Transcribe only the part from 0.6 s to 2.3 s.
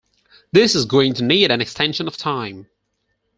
is going to need an extension of